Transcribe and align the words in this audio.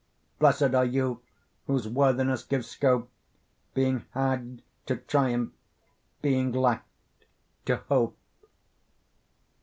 Blessed 0.39 0.73
are 0.73 0.83
you 0.83 1.21
whose 1.67 1.87
worthiness 1.87 2.43
gives 2.43 2.67
scope, 2.67 3.11
Being 3.75 4.07
had, 4.15 4.63
to 4.87 4.95
triumph; 4.97 5.53
being 6.23 6.51
lacked, 6.53 7.25
to 7.65 7.75
hope. 7.87 8.17